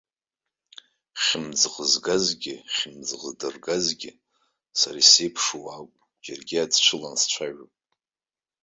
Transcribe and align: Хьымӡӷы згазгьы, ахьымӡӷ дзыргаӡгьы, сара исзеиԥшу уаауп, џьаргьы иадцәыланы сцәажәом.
Хьымӡӷы 1.23 1.85
згазгьы, 1.91 2.55
ахьымӡӷ 2.67 3.15
дзыргаӡгьы, 3.37 4.11
сара 4.79 4.97
исзеиԥшу 5.01 5.59
уаауп, 5.63 5.93
џьаргьы 6.23 6.55
иадцәыланы 6.57 7.17
сцәажәом. 7.21 7.71